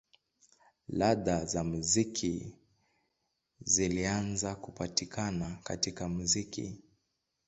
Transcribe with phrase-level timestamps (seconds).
[0.87, 2.55] Ladha za muziki
[3.63, 6.81] zilianza kupatikana katika muziki.